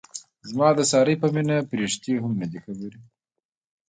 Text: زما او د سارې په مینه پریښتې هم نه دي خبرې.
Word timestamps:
زما 0.49 0.65
او 0.71 0.77
د 0.79 0.81
سارې 0.91 1.15
په 1.21 1.27
مینه 1.35 1.57
پریښتې 1.71 2.11
هم 2.23 2.33
نه 2.41 2.47
دي 2.51 2.59
خبرې. 2.65 2.99